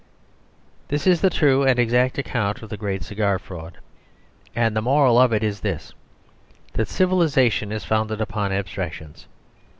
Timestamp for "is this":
5.43-5.93